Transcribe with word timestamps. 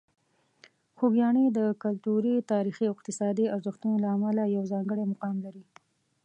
خوږیاڼي 0.97 1.45
د 1.57 1.59
کلتوري، 1.83 2.33
تاریخي 2.51 2.83
او 2.87 2.93
اقتصادي 2.95 3.45
ارزښتونو 3.55 3.95
له 4.03 4.07
امله 4.15 4.43
یو 4.55 4.63
ځانګړی 4.71 5.03
مقام 5.11 5.35
لري. 5.45 5.63